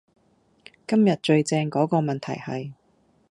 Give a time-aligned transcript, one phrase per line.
[0.87, 2.71] 今日最正嗰個問題係